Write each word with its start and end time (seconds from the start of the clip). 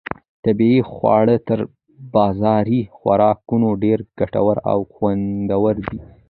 طبیعي 0.43 0.81
خواړه 0.91 1.35
تر 1.47 1.59
بازاري 2.15 2.81
خوراکونو 2.95 3.67
ډېر 3.83 3.99
ګټور 4.19 4.57
او 4.71 4.79
خوندور 4.93 5.75
دي. 5.87 5.99